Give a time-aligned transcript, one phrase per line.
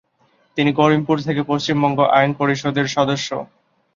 [0.57, 3.29] তিনি করিমপুর থেকে পশ্চিমবঙ্গ আইন পরিষদের সদস্য।